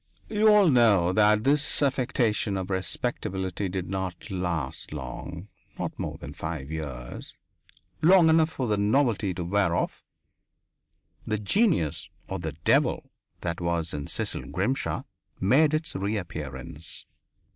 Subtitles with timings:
[0.29, 6.33] You all know that this affectation of respectability did not last long not more than
[6.33, 7.35] five years;
[8.01, 10.03] long enough for the novelty to wear off.
[11.27, 13.11] The genius or the devil
[13.41, 15.03] that was in Cecil Grimshaw
[15.39, 17.05] made its reappearance.